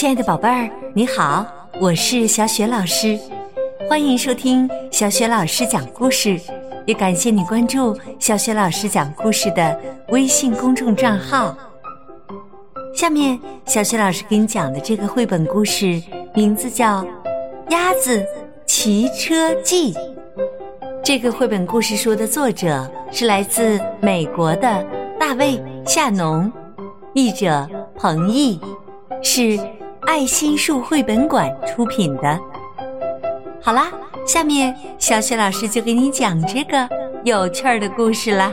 [0.00, 1.44] 亲爱的宝贝儿，你好，
[1.78, 3.20] 我是小雪老师，
[3.86, 6.40] 欢迎收听小雪老师讲故事，
[6.86, 9.78] 也感谢你关注小雪老师讲故事的
[10.08, 11.54] 微信公众账号。
[12.94, 16.02] 下面，小雪老师给你讲的这个绘本故事
[16.34, 17.02] 名字叫
[17.68, 18.24] 《鸭子
[18.64, 19.92] 骑车记》。
[21.04, 24.82] 这个绘本故事书的作者是来自美国的
[25.18, 26.50] 大卫·夏农，
[27.12, 28.58] 译者彭毅，
[29.22, 29.60] 是。
[30.10, 32.36] 爱心树绘本馆出品的。
[33.62, 33.92] 好啦，
[34.26, 36.88] 下面小雪老师就给你讲这个
[37.22, 38.52] 有趣儿的故事啦。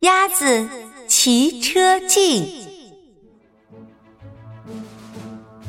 [0.00, 0.68] 鸭子
[1.08, 2.68] 骑车记。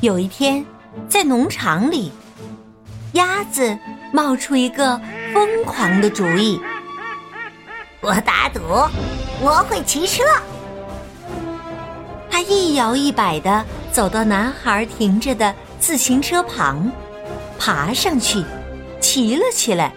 [0.02, 0.62] 有一天，
[1.08, 2.12] 在农场里，
[3.14, 3.78] 鸭子
[4.12, 5.00] 冒出一个
[5.32, 6.60] 疯狂的主意：
[8.02, 8.60] 我打赌，
[9.40, 10.22] 我会骑车。
[12.36, 16.92] 他一摇一摆地走到男孩停着的自行车旁，
[17.58, 18.44] 爬上去，
[19.00, 19.90] 骑了起来。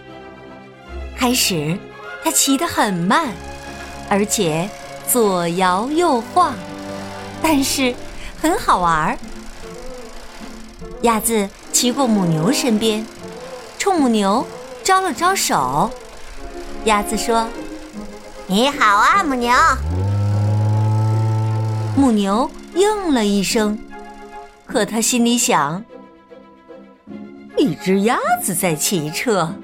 [1.18, 1.78] 开始，
[2.24, 3.28] 他骑得很慢，
[4.08, 4.66] 而且
[5.06, 6.54] 左摇右晃，
[7.42, 7.94] 但是
[8.40, 9.18] 很好玩儿。
[11.02, 13.06] 鸭子骑过母牛身边，
[13.78, 14.46] 冲母牛
[14.82, 15.90] 招了招手。
[16.84, 17.46] 鸭子说
[18.48, 19.52] ：“你好啊，母牛。”
[22.00, 23.78] 母牛应了一声，
[24.64, 25.84] 可他心里想：
[27.58, 29.54] 一只鸭子在骑车，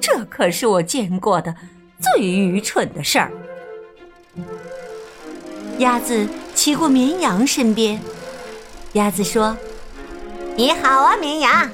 [0.00, 1.52] 这可是我见过的
[1.98, 3.32] 最愚蠢的事儿。
[5.78, 8.00] 鸭子骑过绵羊身边，
[8.92, 9.56] 鸭子说
[10.54, 11.68] ：“你好啊，绵羊。”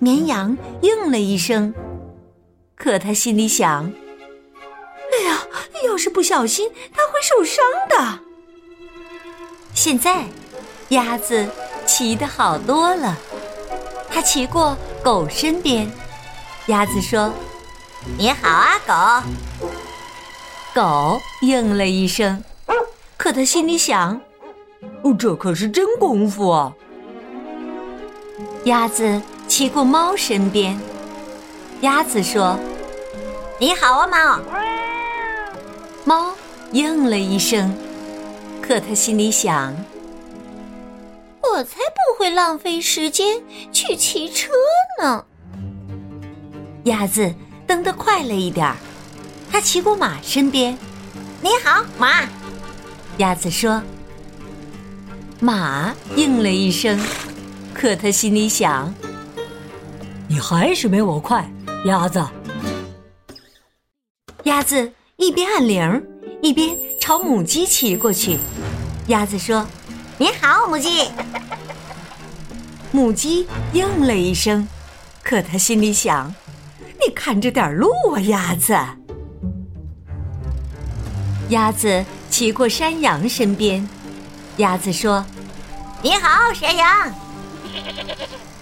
[0.00, 1.74] 绵羊应了一声，
[2.74, 3.92] 可他心里想。
[6.00, 8.18] 是不小心，它会受伤的。
[9.74, 10.24] 现在，
[10.88, 11.48] 鸭子
[11.86, 13.16] 骑得好多了。
[14.10, 15.88] 它骑过狗身边，
[16.66, 17.32] 鸭子说
[18.18, 19.68] ：“你好啊，狗。”
[20.74, 22.42] 狗应了一声，
[23.16, 24.20] 可它心里想
[25.18, 26.72] ：“这可是真功夫啊！”
[28.64, 30.80] 鸭子骑过猫身边，
[31.82, 32.58] 鸭子说
[33.60, 34.40] ：“你好啊，猫。”
[36.04, 36.32] 猫
[36.72, 37.74] 应了一声，
[38.62, 39.74] 可它心里想
[41.42, 43.40] ：“我才不会浪费时间
[43.70, 44.50] 去骑车
[45.00, 45.24] 呢。”
[46.84, 47.32] 鸭子
[47.66, 48.76] 蹬得快了一点儿，
[49.50, 50.76] 它骑过马身边。
[51.42, 52.24] “你好，马。”
[53.18, 53.82] 鸭子说。
[55.38, 56.98] 马应了一声，
[57.74, 58.92] 可它心里想
[60.28, 61.50] ：“你还是没我快，
[61.84, 62.26] 鸭子。”
[64.44, 64.90] 鸭子。
[65.20, 66.02] 一边按铃，
[66.40, 68.38] 一边朝母鸡骑过去。
[69.08, 69.66] 鸭子说
[70.16, 71.10] ：“你好，母鸡。”
[72.90, 74.66] 母鸡应了一声，
[75.22, 76.34] 可它心里想
[77.06, 78.74] ：“你看着点路啊，鸭子。”
[81.50, 83.86] 鸭子骑过山羊身边，
[84.56, 85.22] 鸭子说
[86.00, 87.14] ：“你好，山羊。”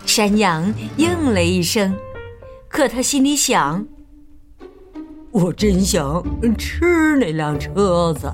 [0.05, 1.97] 山羊应了一声，
[2.69, 3.87] 可它心里想。
[5.41, 6.21] 我真想
[6.59, 8.29] 吃那辆车子。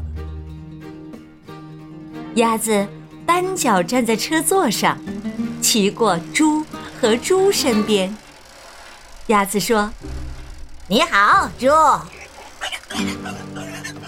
[2.36, 2.86] 鸭子
[3.26, 4.98] 单脚站在车座上，
[5.60, 6.64] 骑过猪
[6.98, 8.16] 和猪身边。
[9.26, 9.90] 鸭子说
[10.88, 11.66] ：“你好，猪。”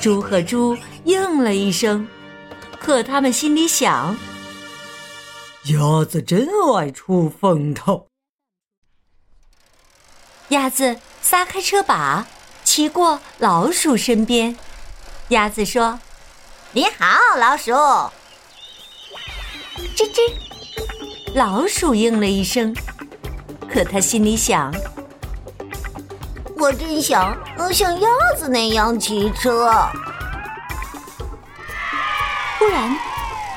[0.00, 0.74] 猪和猪
[1.04, 2.08] 应了一声，
[2.80, 4.16] 可他们心里想
[5.68, 8.06] ：“鸭子真爱出风头。”
[10.48, 12.26] 鸭子撒开车把。
[12.66, 14.56] 骑过老鼠身边，
[15.28, 16.00] 鸭子说
[16.74, 17.06] ：“你好，
[17.38, 17.70] 老鼠。”
[19.94, 20.18] 吱吱，
[21.34, 22.74] 老鼠应了一声，
[23.72, 24.74] 可他心里想
[26.58, 27.38] ：“我真想
[27.72, 29.72] 像鸭子那样骑车。”
[32.58, 32.98] 突然，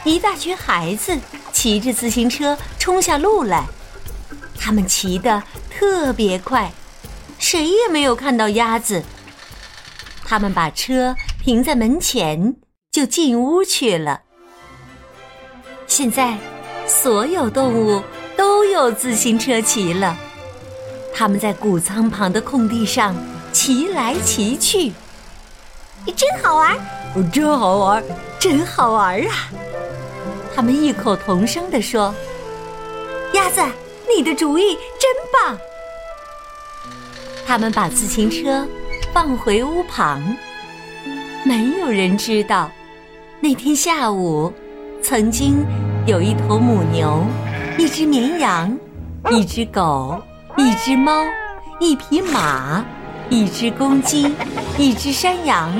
[0.03, 1.17] 一大群孩子
[1.51, 3.65] 骑着自行车冲下路来，
[4.57, 6.71] 他们骑得特别快。
[7.51, 9.01] 谁也没有看到鸭子。
[10.23, 12.55] 他们把车停在门前，
[12.91, 14.21] 就进屋去了。
[15.87, 16.37] 现在，
[16.85, 18.03] 所有动物
[18.37, 20.15] 都有自行车骑了。
[21.11, 23.15] 他们在谷仓旁的空地上
[23.51, 24.93] 骑来骑去，
[26.15, 26.77] 真好玩！
[27.33, 28.03] 真好玩！
[28.39, 29.49] 真好玩啊！
[30.55, 32.13] 他们异口同声地说
[33.33, 33.59] ：“鸭子，
[34.07, 35.57] 你的主意真棒！”
[37.49, 38.63] 他们把自行车
[39.11, 40.21] 放回屋旁，
[41.43, 42.69] 没有人知道
[43.39, 44.53] 那天下午，
[45.01, 45.65] 曾经
[46.05, 47.25] 有一头母牛，
[47.75, 48.77] 一只绵羊，
[49.31, 50.21] 一只狗，
[50.57, 51.25] 一只猫，
[51.79, 52.85] 一匹马，
[53.31, 54.31] 一只公鸡，
[54.77, 55.73] 一只山羊，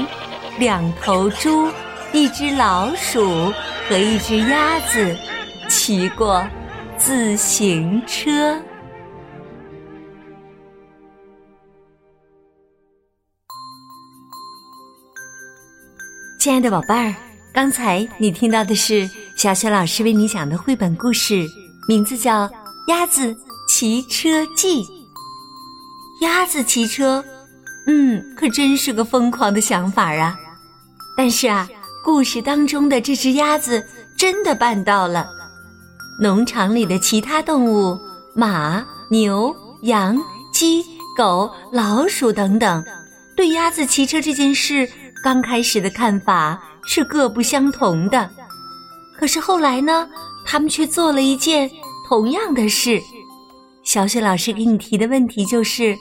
[0.58, 1.68] 两头猪，
[2.12, 3.54] 一只老鼠
[3.88, 5.16] 和一只鸭子，
[5.70, 6.44] 骑过
[6.98, 8.60] 自行车。
[16.40, 17.14] 亲爱的宝贝儿，
[17.52, 21.46] 刚才你听到的是小雪老师为你讲的绘本故事，
[21.86, 22.48] 名字叫
[22.88, 23.36] 《鸭子
[23.68, 24.82] 骑车记》。
[26.22, 27.22] 鸭子骑车，
[27.88, 30.40] 嗯，可真是个疯狂的想法啊！
[31.18, 31.68] 但是啊，
[32.06, 33.86] 故事当中的这只鸭子
[34.18, 35.30] 真的办到了。
[36.22, 38.00] 农场里的其他动物，
[38.34, 38.82] 马、
[39.12, 40.18] 牛、羊、
[40.54, 40.86] 鸡、
[41.18, 42.82] 狗、老鼠等等，
[43.36, 44.90] 对鸭子骑车这件事。
[45.22, 48.30] 刚开始的看法是各不相同的，
[49.18, 50.08] 可是后来呢，
[50.46, 51.70] 他们却做了一件
[52.08, 53.02] 同样的事。
[53.84, 55.98] 小雪老师给你提的问题就是：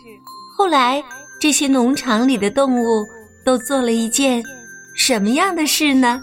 [0.56, 1.02] 后来
[1.40, 3.04] 这些农场里的动物
[3.44, 4.42] 都做了一件
[4.94, 6.20] 什么样的事呢？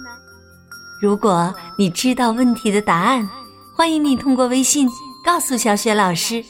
[1.02, 3.28] 如果你知道问题的答案，
[3.76, 4.88] 欢迎你通过微信
[5.24, 6.44] 告诉小雪老师。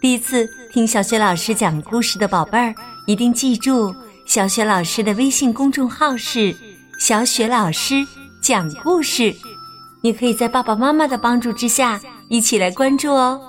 [0.00, 2.74] 第一次听小雪老师讲故事的宝贝儿，
[3.06, 3.94] 一定记住。
[4.26, 6.54] 小雪老师的微信公众号是
[6.98, 7.96] “小雪老师
[8.42, 9.34] 讲故事”，
[10.02, 13.40] 你可以在爸爸妈妈的帮助之下一起来关注哦。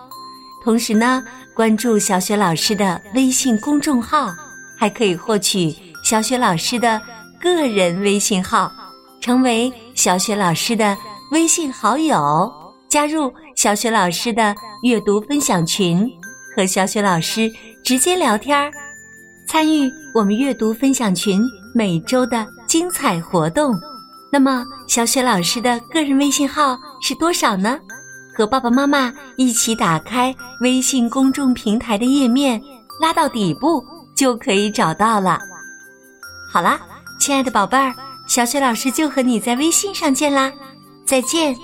[0.63, 1.23] 同时呢，
[1.55, 4.33] 关注小雪老师的微信公众号，
[4.77, 5.73] 还可以获取
[6.03, 7.01] 小雪老师的
[7.39, 8.71] 个人微信号，
[9.21, 10.95] 成为小雪老师的
[11.31, 12.51] 微信好友，
[12.89, 16.07] 加入小雪老师的阅读分享群，
[16.55, 17.49] 和小雪老师
[17.83, 18.71] 直接聊天儿。
[19.55, 21.41] 参与我们阅读分享群
[21.73, 23.73] 每周的精彩活动，
[24.29, 27.79] 那么小雪老师的个人微信号是多少呢？
[28.33, 32.61] 和爸爸妈妈一起打开微信公众平台的页面，
[32.99, 33.81] 拉到底部
[34.13, 35.39] 就可以找到了。
[36.51, 36.77] 好啦，
[37.17, 37.95] 亲爱的宝贝儿，
[38.27, 40.51] 小雪老师就和你在微信上见啦，
[41.05, 41.55] 再见。